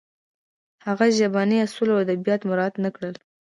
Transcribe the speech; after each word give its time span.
هغه 0.85 1.05
ژبني 1.17 1.57
اصول 1.65 1.89
او 1.91 1.97
ادبیات 2.05 2.41
مراعت 2.49 2.75
نه 2.83 2.89
کړل 2.95 3.13